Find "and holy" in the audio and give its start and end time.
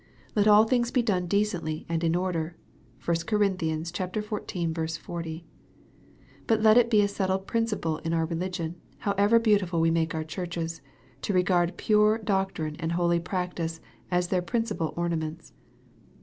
12.79-13.19